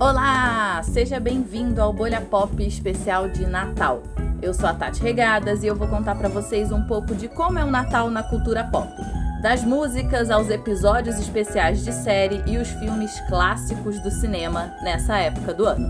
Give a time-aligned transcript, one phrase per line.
[0.00, 0.80] Olá!
[0.84, 4.00] Seja bem-vindo ao Bolha Pop especial de Natal.
[4.40, 7.58] Eu sou a Tati Regadas e eu vou contar para vocês um pouco de como
[7.58, 8.88] é o Natal na cultura pop.
[9.42, 15.52] Das músicas aos episódios especiais de série e os filmes clássicos do cinema nessa época
[15.52, 15.88] do ano.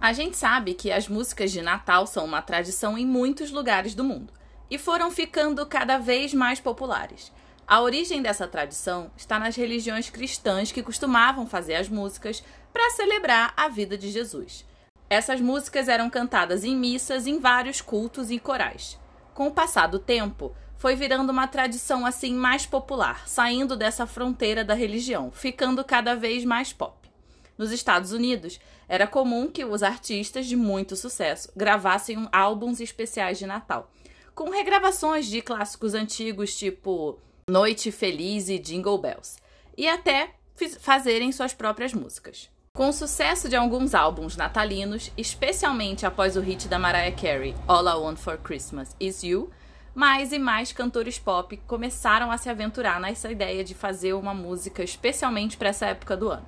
[0.00, 4.02] A gente sabe que as músicas de Natal são uma tradição em muitos lugares do
[4.02, 4.32] mundo
[4.68, 7.30] e foram ficando cada vez mais populares.
[7.68, 12.40] A origem dessa tradição está nas religiões cristãs que costumavam fazer as músicas
[12.72, 14.64] para celebrar a vida de Jesus.
[15.10, 18.96] Essas músicas eram cantadas em missas em vários cultos e corais.
[19.34, 24.64] Com o passar do tempo, foi virando uma tradição assim mais popular, saindo dessa fronteira
[24.64, 27.10] da religião, ficando cada vez mais pop.
[27.58, 33.46] Nos Estados Unidos, era comum que os artistas de muito sucesso gravassem álbuns especiais de
[33.46, 33.90] Natal,
[34.36, 39.36] com regravações de clássicos antigos tipo Noite Feliz e Jingle Bells,
[39.78, 40.34] e até
[40.80, 42.50] fazerem suas próprias músicas.
[42.72, 47.86] Com o sucesso de alguns álbuns natalinos, especialmente após o hit da Mariah Carey, All
[47.86, 49.48] I Want for Christmas Is You,
[49.94, 54.82] mais e mais cantores pop começaram a se aventurar nessa ideia de fazer uma música
[54.82, 56.44] especialmente para essa época do ano.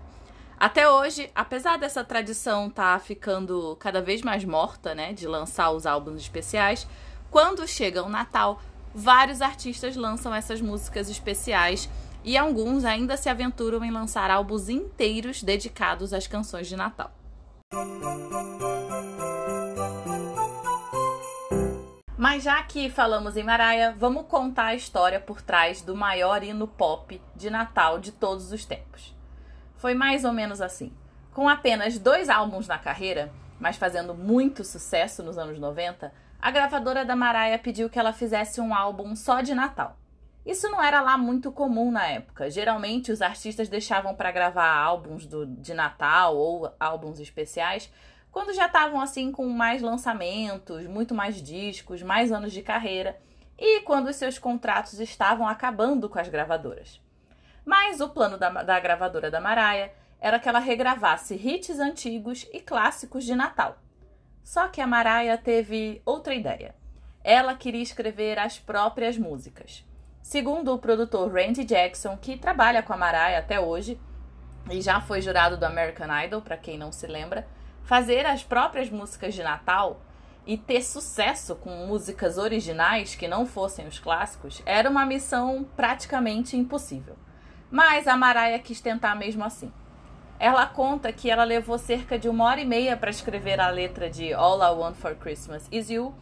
[0.59, 5.87] Até hoje, apesar dessa tradição tá ficando cada vez mais morta, né, de lançar os
[5.87, 6.89] álbuns especiais,
[7.31, 8.61] quando chega o Natal,
[8.95, 11.89] vários artistas lançam essas músicas especiais
[12.25, 17.11] e alguns ainda se aventuram em lançar álbuns inteiros dedicados às canções de Natal.
[22.17, 26.67] Mas já que falamos em Mariah, vamos contar a história por trás do maior hino
[26.67, 29.15] pop de Natal de todos os tempos.
[29.77, 30.93] Foi mais ou menos assim.
[31.33, 37.05] Com apenas dois álbuns na carreira, mas fazendo muito sucesso nos anos 90, a gravadora
[37.05, 39.97] da Mariah pediu que ela fizesse um álbum só de Natal.
[40.47, 42.51] Isso não era lá muito comum na época.
[42.51, 47.93] Geralmente os artistas deixavam para gravar álbuns do, de Natal ou álbuns especiais
[48.31, 53.19] quando já estavam assim com mais lançamentos, muito mais discos, mais anos de carreira
[53.59, 57.01] e quando seus contratos estavam acabando com as gravadoras.
[57.65, 62.61] Mas o plano da, da gravadora da Mariah era que ela regravasse hits antigos e
[62.61, 63.77] clássicos de Natal.
[64.49, 66.75] Só que a Mariah teve outra ideia.
[67.23, 69.85] Ela queria escrever as próprias músicas.
[70.23, 74.01] Segundo o produtor Randy Jackson, que trabalha com a Mariah até hoje
[74.71, 77.47] e já foi jurado do American Idol, para quem não se lembra,
[77.83, 80.01] fazer as próprias músicas de Natal
[80.47, 86.57] e ter sucesso com músicas originais que não fossem os clássicos era uma missão praticamente
[86.57, 87.19] impossível.
[87.71, 89.71] Mas a Mariah quis tentar mesmo assim.
[90.41, 94.09] Ela conta que ela levou cerca de uma hora e meia para escrever a letra
[94.09, 96.15] de All I Want for Christmas Is You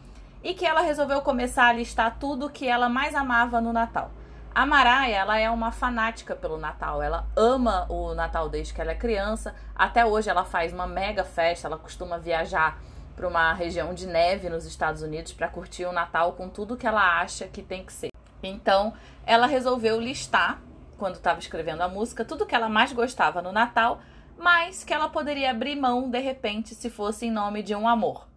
[0.43, 4.09] e que ela resolveu começar a listar tudo que ela mais amava no Natal.
[4.55, 7.03] A Mariah, ela é uma fanática pelo Natal.
[7.03, 9.53] Ela ama o Natal desde que ela é criança.
[9.75, 11.67] Até hoje ela faz uma mega festa.
[11.67, 12.79] Ela costuma viajar
[13.15, 16.87] para uma região de neve nos Estados Unidos para curtir o Natal com tudo que
[16.87, 18.09] ela acha que tem que ser.
[18.41, 18.93] Então,
[19.27, 20.59] ela resolveu listar
[20.97, 24.01] quando estava escrevendo a música, tudo que ela mais gostava no Natal,
[24.37, 28.27] mas que ela poderia abrir mão de repente se fosse em nome de um amor.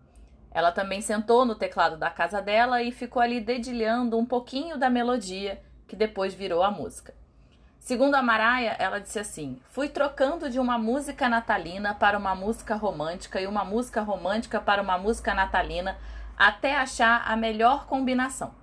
[0.51, 4.91] Ela também sentou no teclado da casa dela e ficou ali dedilhando um pouquinho da
[4.91, 7.15] melodia que depois virou a música.
[7.79, 12.75] Segundo a Maraia, ela disse assim: Fui trocando de uma música natalina para uma música
[12.75, 15.97] romântica e uma música romântica para uma música natalina
[16.37, 18.55] até achar a melhor combinação.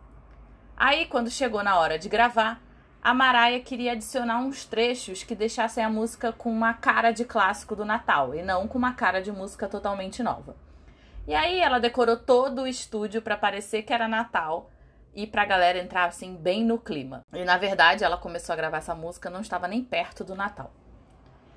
[0.76, 2.62] Aí, quando chegou na hora de gravar,
[3.08, 7.74] a Mariah queria adicionar uns trechos que deixassem a música com uma cara de clássico
[7.74, 10.58] do Natal e não com uma cara de música totalmente nova.
[11.26, 14.70] E aí ela decorou todo o estúdio para parecer que era Natal
[15.16, 17.22] e para a galera entrar assim bem no clima.
[17.32, 20.70] E na verdade, ela começou a gravar essa música não estava nem perto do Natal.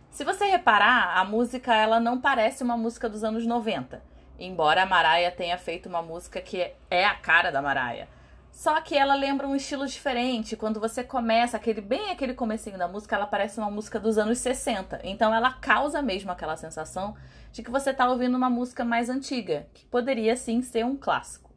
[0.09, 4.01] Se você reparar, a música ela não parece uma música dos anos 90,
[4.39, 8.07] embora a Mariah tenha feito uma música que é a cara da Mariah.
[8.53, 10.57] Só que ela lembra um estilo diferente.
[10.57, 14.39] Quando você começa, aquele bem aquele comecinho da música, ela parece uma música dos anos
[14.39, 15.01] 60.
[15.05, 17.17] Então ela causa mesmo aquela sensação
[17.53, 21.51] de que você está ouvindo uma música mais antiga, que poderia sim ser um clássico.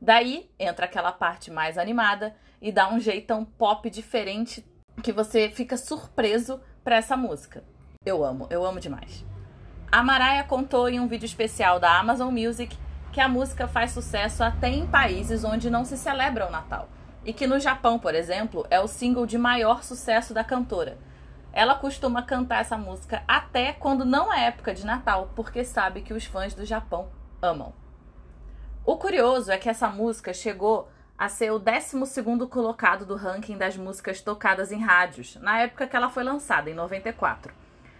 [0.00, 4.64] Daí entra aquela parte mais animada e dá um jeitão pop diferente
[5.02, 7.62] que você fica surpreso para essa música.
[8.04, 9.24] Eu amo, eu amo demais.
[9.92, 12.78] A Mariah contou em um vídeo especial da Amazon Music
[13.20, 16.88] que a música faz sucesso até em países onde não se celebra o Natal.
[17.22, 20.96] E que no Japão, por exemplo, é o single de maior sucesso da cantora.
[21.52, 26.14] Ela costuma cantar essa música até quando não é época de Natal, porque sabe que
[26.14, 27.10] os fãs do Japão
[27.42, 27.74] amam.
[28.86, 30.88] O curioso é que essa música chegou
[31.18, 35.94] a ser o 12 colocado do ranking das músicas tocadas em rádios, na época que
[35.94, 37.52] ela foi lançada, em 94.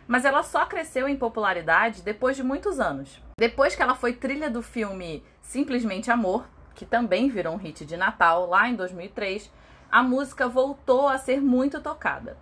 [0.08, 3.20] Mas ela só cresceu em popularidade depois de muitos anos.
[3.40, 7.96] Depois que ela foi trilha do filme Simplesmente Amor, que também virou um hit de
[7.96, 9.50] Natal lá em 2003,
[9.90, 12.36] a música voltou a ser muito tocada.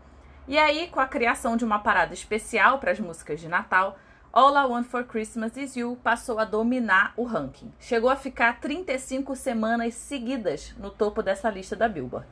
[0.49, 3.97] E aí, com a criação de uma parada especial para as músicas de Natal,
[4.33, 7.73] All I Want for Christmas Is You passou a dominar o ranking.
[7.79, 12.27] Chegou a ficar 35 semanas seguidas no topo dessa lista da Billboard.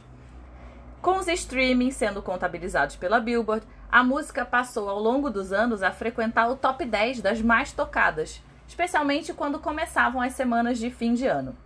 [1.00, 5.92] Com os streamings sendo contabilizados pela Billboard, a música passou ao longo dos anos a
[5.92, 11.26] frequentar o top 10 das mais tocadas, especialmente quando começavam as semanas de fim de
[11.26, 11.56] ano.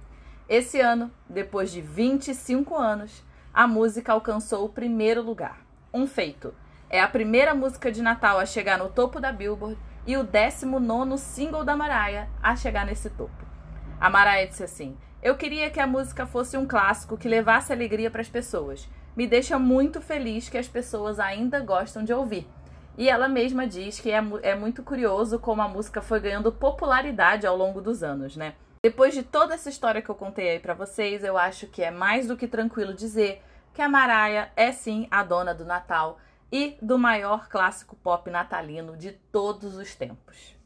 [0.49, 3.23] Esse ano, depois de 25 anos,
[3.55, 5.61] a música alcançou o primeiro lugar.
[5.93, 6.55] Um feito.
[6.89, 11.19] É a primeira música de Natal a chegar no topo da Billboard e o 19
[11.19, 13.47] single da Mariah a chegar nesse topo.
[14.01, 18.11] A Mariah disse assim: Eu queria que a música fosse um clássico que levasse alegria
[18.11, 18.89] para as pessoas.
[19.17, 22.49] Me deixa muito feliz que as pessoas ainda gostam de ouvir.
[22.99, 27.47] E ela mesma diz que é, é muito curioso como a música foi ganhando popularidade
[27.47, 28.55] ao longo dos anos, né?
[28.83, 31.91] Depois de toda essa história que eu contei aí para vocês, eu acho que é
[31.91, 33.43] mais do que tranquilo dizer
[33.75, 36.19] que a Mariah é sim a dona do Natal
[36.51, 40.57] e do maior clássico pop natalino de todos os tempos.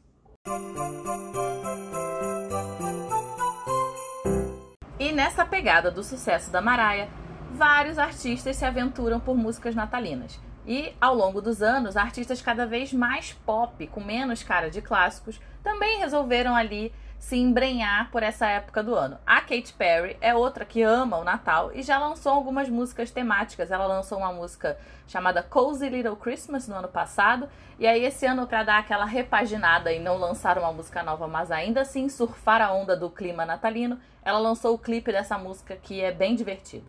[4.97, 7.11] E nessa pegada do sucesso da Mariah,
[7.51, 10.39] vários artistas se aventuram por músicas natalinas.
[10.67, 15.39] E ao longo dos anos, artistas cada vez mais pop, com menos cara de clássicos,
[15.63, 19.17] também resolveram ali se embrenhar por essa época do ano.
[19.25, 23.71] A Katy Perry é outra que ama o Natal e já lançou algumas músicas temáticas.
[23.71, 24.77] Ela lançou uma música
[25.07, 27.47] chamada Cozy Little Christmas no ano passado,
[27.79, 31.51] e aí esse ano para dar aquela repaginada e não lançar uma música nova, mas
[31.51, 36.01] ainda assim surfar a onda do clima natalino, ela lançou o clipe dessa música que
[36.01, 36.85] é bem divertido.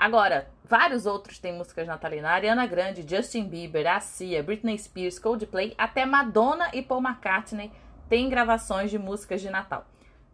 [0.00, 2.30] Agora, vários outros têm músicas natalinas.
[2.30, 7.70] Ariana Grande, Justin Bieber, a Cia, Britney Spears, Coldplay, até Madonna e Paul McCartney
[8.08, 9.84] tem gravações de músicas de Natal.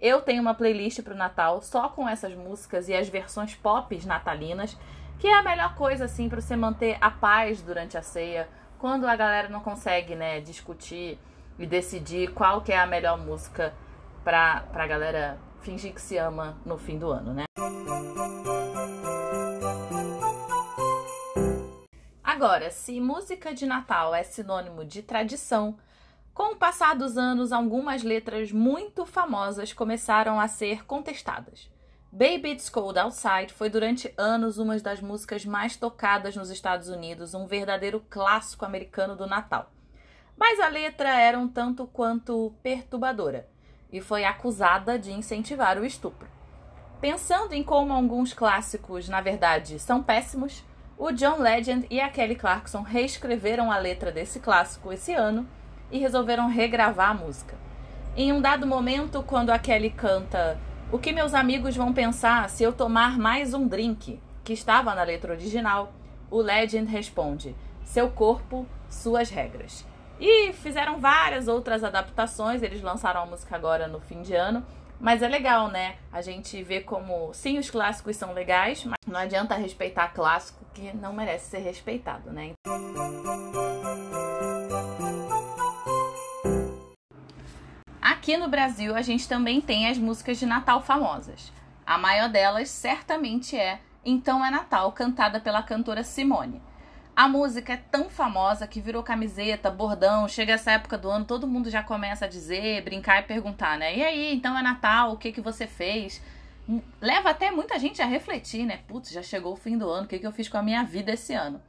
[0.01, 4.07] Eu tenho uma playlist para o Natal só com essas músicas e as versões pop
[4.07, 4.79] natalinas,
[5.19, 8.49] que é a melhor coisa assim para você manter a paz durante a ceia,
[8.79, 11.19] quando a galera não consegue, né, discutir
[11.59, 13.75] e decidir qual que é a melhor música
[14.23, 17.47] para a galera fingir que se ama no fim do ano, né?
[22.37, 25.79] Agora, se música de Natal é sinônimo de tradição,
[26.35, 31.71] com o passar dos anos, algumas letras muito famosas começaram a ser contestadas.
[32.13, 37.33] Baby It's Cold Outside foi durante anos uma das músicas mais tocadas nos Estados Unidos,
[37.33, 39.73] um verdadeiro clássico americano do Natal.
[40.37, 43.49] Mas a letra era um tanto quanto perturbadora
[43.91, 46.29] e foi acusada de incentivar o estupro.
[47.01, 50.63] Pensando em como alguns clássicos, na verdade, são péssimos,
[50.99, 55.47] o John Legend e a Kelly Clarkson reescreveram a letra desse clássico esse ano
[55.91, 57.57] e resolveram regravar a música.
[58.17, 60.59] Em um dado momento, quando a Kelly canta
[60.91, 65.03] O que meus amigos vão pensar se eu tomar mais um drink, que estava na
[65.03, 65.93] letra original,
[66.31, 67.55] o Legend responde:
[67.85, 69.85] Seu corpo, suas regras.
[70.19, 74.65] E fizeram várias outras adaptações, eles lançaram a música agora no fim de ano.
[74.99, 75.97] Mas é legal, né?
[76.11, 80.93] A gente vê como, sim, os clássicos são legais, mas não adianta respeitar clássico que
[80.97, 82.53] não merece ser respeitado, né?
[88.01, 91.53] Aqui no Brasil, a gente também tem as músicas de Natal famosas.
[91.87, 96.61] A maior delas certamente é Então é Natal, cantada pela cantora Simone.
[97.17, 101.47] A música é tão famosa que virou camiseta, bordão, chega essa época do ano, todo
[101.47, 103.97] mundo já começa a dizer, brincar e perguntar, né?
[103.97, 106.21] E aí, então é Natal, o que, que você fez?
[107.01, 108.81] Leva até muita gente a refletir, né?
[108.87, 110.85] Putz, já chegou o fim do ano, o que, que eu fiz com a minha
[110.85, 111.63] vida esse ano?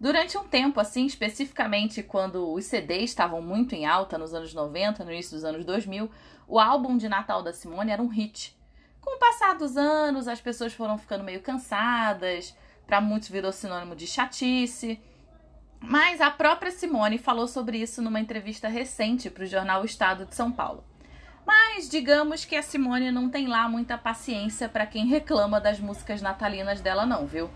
[0.00, 5.04] Durante um tempo, assim, especificamente quando os CDs estavam muito em alta nos anos 90,
[5.04, 6.10] no início dos anos 2000,
[6.46, 8.56] o álbum de Natal da Simone era um hit.
[9.02, 12.56] Com o passar dos anos, as pessoas foram ficando meio cansadas,
[12.88, 14.98] para muitos virou sinônimo de chatice.
[15.78, 20.34] Mas a própria Simone falou sobre isso numa entrevista recente para o jornal Estado de
[20.34, 20.82] São Paulo.
[21.46, 26.22] Mas digamos que a Simone não tem lá muita paciência para quem reclama das músicas
[26.22, 27.50] natalinas dela, não, viu?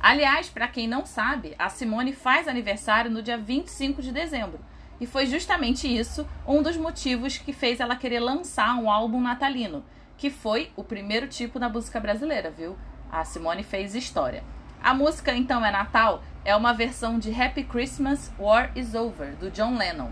[0.00, 4.60] Aliás, para quem não sabe, a Simone faz aniversário no dia 25 de dezembro.
[5.00, 9.82] E foi justamente isso um dos motivos que fez ela querer lançar um álbum natalino,
[10.18, 12.76] que foi o primeiro tipo da música brasileira, viu?
[13.10, 14.44] A Simone fez história.
[14.84, 19.50] A música então é Natal, é uma versão de Happy Christmas, War is Over, do
[19.50, 20.10] John Lennon.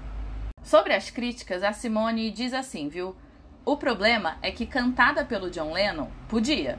[0.62, 3.14] Sobre as críticas, a Simone diz assim, viu?
[3.66, 6.78] O problema é que cantada pelo John Lennon, podia,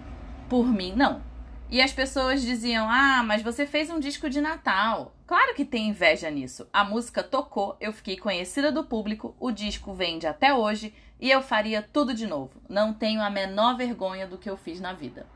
[0.50, 1.22] Por mim, não.
[1.70, 5.14] E as pessoas diziam: Ah, mas você fez um disco de Natal.
[5.28, 6.68] Claro que tem inveja nisso.
[6.74, 11.44] A música tocou, eu fiquei conhecida do público, o disco vende até hoje e eu
[11.44, 12.60] faria tudo de novo.
[12.68, 15.28] Não tenho a menor vergonha do que eu fiz na vida.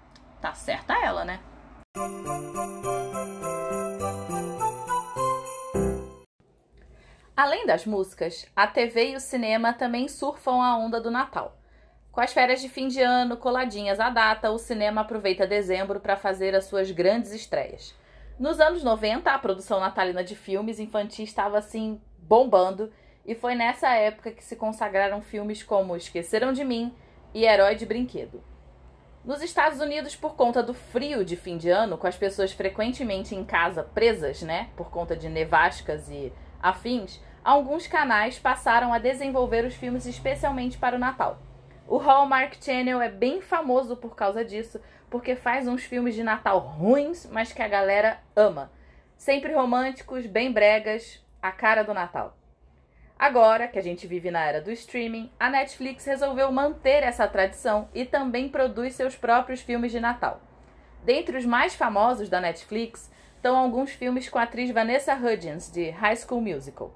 [0.41, 1.39] Tá certa ela, né?
[7.35, 11.57] Além das músicas, a TV e o cinema também surfam a onda do Natal.
[12.11, 16.17] Com as férias de fim de ano coladinhas à data, o cinema aproveita dezembro para
[16.17, 17.93] fazer as suas grandes estreias.
[18.39, 22.91] Nos anos 90, a produção natalina de filmes infantis estava assim bombando,
[23.23, 26.91] e foi nessa época que se consagraram filmes como Esqueceram de Mim
[27.33, 28.43] e Herói de Brinquedo.
[29.27, 33.35] Nos Estados Unidos, por conta do frio de fim de ano, com as pessoas frequentemente
[33.35, 36.31] em casa presas, né, por conta de nevascas e
[36.61, 41.41] afins, alguns canais passaram a desenvolver os filmes especialmente para o Natal.
[41.85, 44.79] O Hallmark Channel é bem famoso por causa disso,
[45.09, 48.71] porque faz uns filmes de Natal ruins, mas que a galera ama.
[49.17, 52.33] Sempre românticos, bem bregas, a cara do Natal.
[53.19, 57.89] Agora que a gente vive na era do streaming, a Netflix resolveu manter essa tradição
[57.93, 60.39] e também produz seus próprios filmes de Natal.
[61.03, 65.89] Dentre os mais famosos da Netflix estão alguns filmes com a atriz Vanessa Hudgens, de
[65.89, 66.93] High School Musical.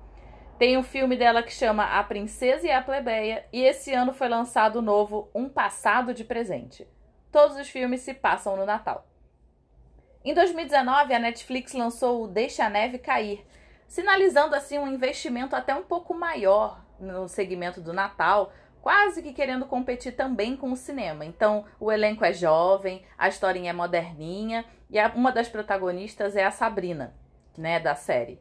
[0.60, 4.30] Tem um filme dela que chama A Princesa e a Plebeia, e esse ano foi
[4.30, 6.88] lançado o novo Um Passado de Presente.
[7.32, 9.08] Todos os filmes se passam no Natal.
[10.24, 13.44] Em 2019, a Netflix lançou o Deixa a Neve Cair,
[13.92, 19.66] sinalizando assim um investimento até um pouco maior no segmento do Natal, quase que querendo
[19.66, 21.26] competir também com o cinema.
[21.26, 26.52] Então, o elenco é jovem, a historinha é moderninha e uma das protagonistas é a
[26.52, 27.14] Sabrina,
[27.58, 28.40] né, da série.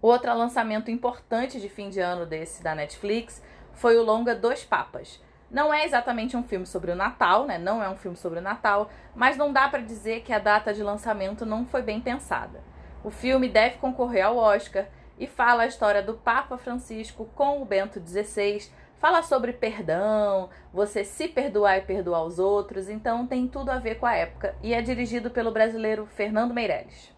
[0.00, 3.42] Outro lançamento importante de fim de ano desse da Netflix
[3.72, 5.20] foi o longa Dois Papas.
[5.50, 7.58] Não é exatamente um filme sobre o Natal, né?
[7.58, 10.72] Não é um filme sobre o Natal, mas não dá para dizer que a data
[10.72, 12.62] de lançamento não foi bem pensada.
[13.04, 14.86] O filme deve concorrer ao Oscar
[15.18, 18.66] e fala a história do Papa Francisco com o Bento XVI,
[18.98, 23.96] fala sobre perdão, você se perdoar e perdoar os outros, então tem tudo a ver
[23.96, 27.12] com a época e é dirigido pelo brasileiro Fernando Meirelles.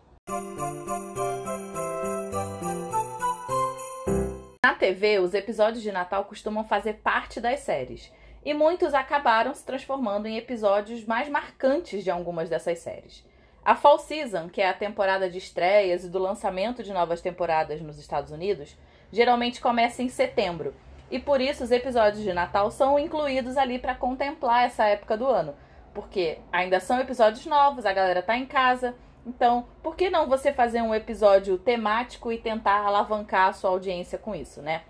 [4.65, 8.13] Na TV, os episódios de Natal costumam fazer parte das séries,
[8.45, 13.25] e muitos acabaram se transformando em episódios mais marcantes de algumas dessas séries.
[13.67, 17.83] A Fall Season, que é a temporada de estreias e do lançamento de novas temporadas
[17.83, 18.79] nos Estados Unidos,
[19.11, 20.73] geralmente começa em setembro,
[21.11, 25.27] e por isso os episódios de Natal são incluídos ali para contemplar essa época do
[25.27, 25.53] ano,
[25.93, 28.95] porque ainda são episódios novos, a galera tá em casa,
[29.27, 34.17] então, por que não você fazer um episódio temático e tentar alavancar a sua audiência
[34.17, 34.83] com isso, né?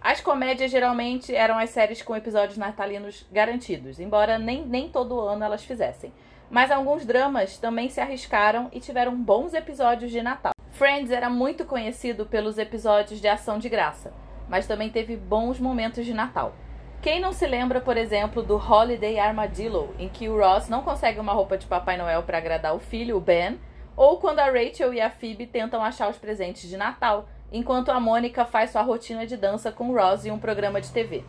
[0.00, 5.44] As comédias geralmente eram as séries com episódios natalinos garantidos, embora nem, nem todo ano
[5.44, 6.12] elas fizessem.
[6.50, 10.52] Mas alguns dramas também se arriscaram e tiveram bons episódios de Natal.
[10.72, 14.12] Friends era muito conhecido pelos episódios de ação de graça,
[14.48, 16.52] mas também teve bons momentos de Natal.
[17.00, 21.20] Quem não se lembra, por exemplo, do Holiday Armadillo, em que o Ross não consegue
[21.20, 23.58] uma roupa de Papai Noel para agradar o filho, o Ben,
[23.96, 28.00] ou quando a Rachel e a Phoebe tentam achar os presentes de Natal, enquanto a
[28.00, 31.24] Mônica faz sua rotina de dança com Ross em um programa de TV.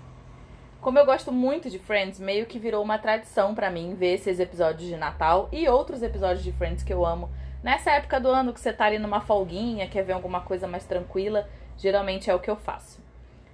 [0.81, 4.39] Como eu gosto muito de Friends, meio que virou uma tradição para mim ver esses
[4.39, 7.29] episódios de Natal e outros episódios de Friends que eu amo.
[7.61, 10.83] Nessa época do ano que você tá ali numa folguinha, quer ver alguma coisa mais
[10.83, 11.47] tranquila,
[11.77, 12.99] geralmente é o que eu faço.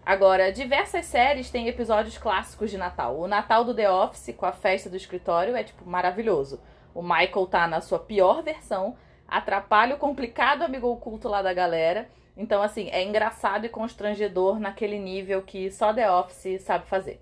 [0.06, 3.20] Agora, diversas séries têm episódios clássicos de Natal.
[3.20, 6.62] O Natal do The Office, com a festa do escritório, é tipo maravilhoso.
[6.96, 8.96] O Michael tá na sua pior versão,
[9.28, 12.08] atrapalha o complicado amigo oculto lá da galera.
[12.38, 17.20] Então, assim, é engraçado e constrangedor naquele nível que só The Office sabe fazer.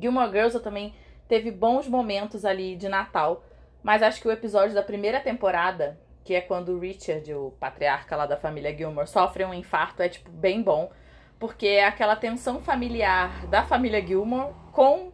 [0.00, 0.94] Gilmore Girls também
[1.26, 3.44] teve bons momentos ali de Natal,
[3.82, 8.14] mas acho que o episódio da primeira temporada, que é quando o Richard, o patriarca
[8.14, 10.90] lá da família Gilmore, sofre um infarto, é tipo bem bom,
[11.38, 15.12] porque é aquela tensão familiar da família Gilmore com,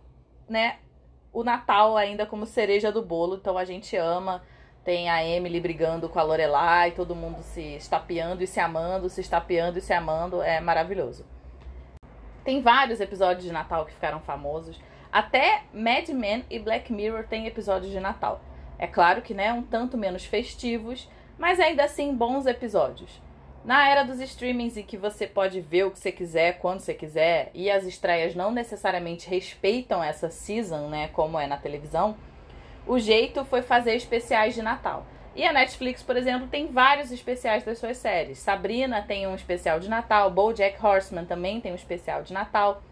[0.49, 0.79] né,
[1.33, 4.43] o Natal ainda como cereja do bolo, então a gente ama
[4.87, 9.21] tem a Emily brigando com a Lorelai, todo mundo se estapeando e se amando, se
[9.21, 11.27] estapeando e se amando, é maravilhoso.
[12.45, 14.81] Tem vários episódios de Natal que ficaram famosos.
[15.11, 18.41] Até Mad Men e Black Mirror tem episódios de Natal.
[18.79, 23.21] É claro que, né, um tanto menos festivos, mas ainda assim bons episódios.
[23.65, 26.95] Na era dos streamings em que você pode ver o que você quiser, quando você
[26.95, 32.17] quiser, e as estreias não necessariamente respeitam essa season, né, como é na televisão,
[32.87, 35.07] o jeito foi fazer especiais de Natal.
[35.35, 38.39] E a Netflix, por exemplo, tem vários especiais das suas séries.
[38.39, 42.83] Sabrina tem um especial de Natal, BoJack Horseman também tem um especial de Natal.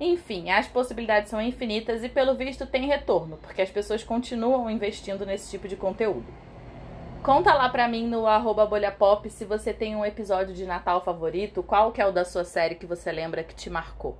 [0.00, 5.26] Enfim, as possibilidades são infinitas e pelo visto tem retorno, porque as pessoas continuam investindo
[5.26, 6.26] nesse tipo de conteúdo.
[7.20, 11.64] Conta lá pra mim no arroba bolhapop se você tem um episódio de Natal favorito,
[11.64, 14.16] qual que é o da sua série que você lembra que te marcou.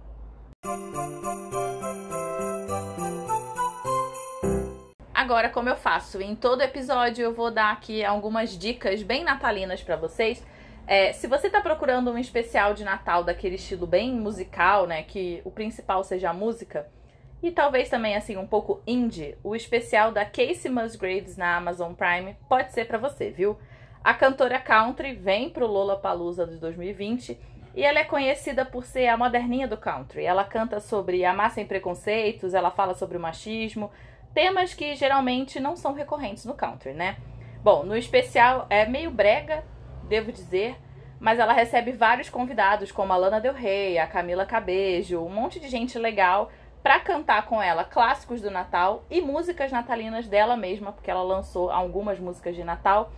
[5.28, 9.82] Agora, como eu faço em todo episódio, eu vou dar aqui algumas dicas bem natalinas
[9.82, 10.42] para vocês.
[10.86, 15.42] É, se você tá procurando um especial de Natal daquele estilo bem musical, né, que
[15.44, 16.88] o principal seja a música,
[17.42, 22.34] e talvez também assim um pouco indie, o especial da Casey Musgraves na Amazon Prime
[22.48, 23.58] pode ser para você, viu?
[24.02, 27.38] A cantora country vem pro Lollapalooza de 2020
[27.76, 30.24] e ela é conhecida por ser a moderninha do country.
[30.24, 33.90] Ela canta sobre amar sem preconceitos, ela fala sobre o machismo,
[34.34, 37.16] temas que geralmente não são recorrentes no country, né?
[37.62, 39.64] Bom, no especial é meio brega,
[40.04, 40.76] devo dizer,
[41.20, 45.58] mas ela recebe vários convidados como a Lana Del Rey, a Camila Cabello, um monte
[45.58, 46.50] de gente legal
[46.82, 51.70] para cantar com ela clássicos do Natal e músicas natalinas dela mesma, porque ela lançou
[51.70, 53.12] algumas músicas de Natal.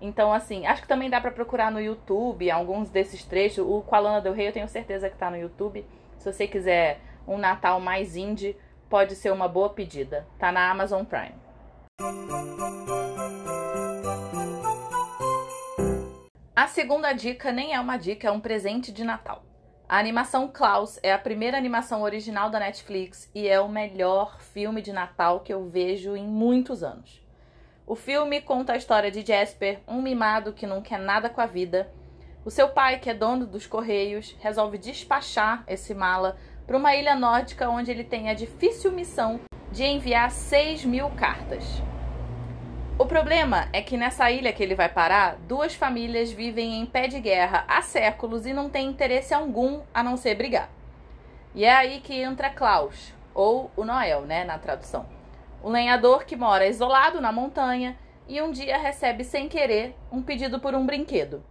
[0.00, 3.64] Então, assim, acho que também dá para procurar no YouTube alguns desses trechos.
[3.66, 5.86] O com a Lana Del Rey eu tenho certeza que tá no YouTube.
[6.18, 8.56] Se você quiser um Natal mais indie,
[8.94, 10.24] pode ser uma boa pedida.
[10.38, 11.34] Tá na Amazon Prime.
[16.54, 19.42] A segunda dica nem é uma dica, é um presente de Natal.
[19.88, 24.80] A animação Klaus é a primeira animação original da Netflix e é o melhor filme
[24.80, 27.20] de Natal que eu vejo em muitos anos.
[27.84, 31.46] O filme conta a história de Jasper, um mimado que não quer nada com a
[31.46, 31.92] vida.
[32.44, 36.36] O seu pai, que é dono dos Correios, resolve despachar esse mala
[36.66, 39.40] para uma ilha nórdica onde ele tem a difícil missão
[39.70, 41.82] de enviar 6 mil cartas.
[42.96, 47.08] O problema é que nessa ilha que ele vai parar, duas famílias vivem em pé
[47.08, 50.70] de guerra há séculos e não têm interesse algum a não ser brigar.
[51.54, 55.06] E é aí que entra Klaus, ou o Noel, né, na tradução.
[55.62, 60.60] Um lenhador que mora isolado na montanha e um dia recebe sem querer um pedido
[60.60, 61.44] por um brinquedo.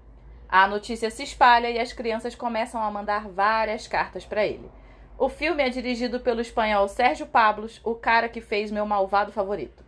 [0.48, 4.72] A notícia se espalha e as crianças começam a mandar várias cartas para ele.
[5.24, 9.82] O filme é dirigido pelo espanhol Sérgio Pablos, o cara que fez meu malvado favorito.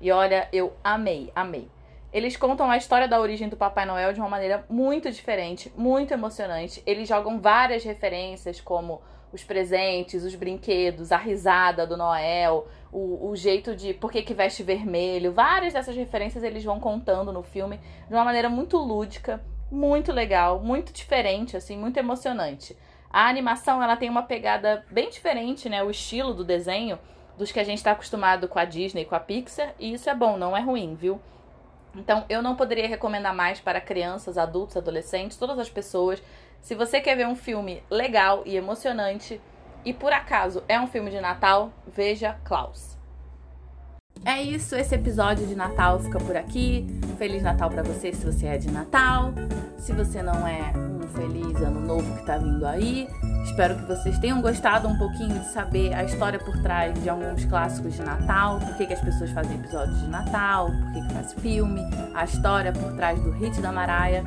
[0.00, 1.68] E olha, eu amei, amei.
[2.12, 6.12] Eles contam a história da origem do Papai Noel de uma maneira muito diferente, muito
[6.12, 6.82] emocionante.
[6.84, 9.00] Eles jogam várias referências, como
[9.32, 14.34] os presentes, os brinquedos, a risada do Noel, o, o jeito de por que, que
[14.34, 15.30] veste vermelho.
[15.30, 20.58] Várias dessas referências eles vão contando no filme de uma maneira muito lúdica, muito legal,
[20.58, 22.76] muito diferente, assim, muito emocionante.
[23.10, 25.82] A animação ela tem uma pegada bem diferente, né?
[25.82, 26.98] O estilo do desenho
[27.36, 30.14] dos que a gente está acostumado com a Disney, com a Pixar, e isso é
[30.14, 31.20] bom, não é ruim, viu?
[31.96, 36.22] Então, eu não poderia recomendar mais para crianças, adultos, adolescentes, todas as pessoas.
[36.60, 39.40] Se você quer ver um filme legal e emocionante,
[39.84, 42.99] e por acaso é um filme de Natal, veja Klaus.
[44.24, 46.86] É isso, esse episódio de Natal fica por aqui.
[47.16, 49.32] Feliz Natal para você se você é de Natal.
[49.78, 53.08] Se você não é, um feliz ano novo que tá vindo aí.
[53.44, 57.44] Espero que vocês tenham gostado um pouquinho de saber a história por trás de alguns
[57.46, 61.14] clássicos de Natal, por que, que as pessoas fazem episódios de Natal, por que, que
[61.14, 61.80] faz filme,
[62.14, 64.22] a história por trás do hit da Maraia.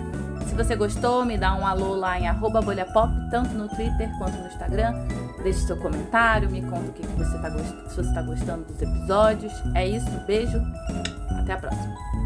[0.48, 2.28] Se você gostou, me dá um alô lá em
[2.62, 4.94] bolhapop, tanto no Twitter quanto no Instagram.
[5.42, 7.50] Deixe seu comentário, me conta o que, você tá
[7.90, 9.54] se você está gostando dos episódios.
[9.76, 10.62] É isso, beijo,
[11.40, 12.23] até a próxima.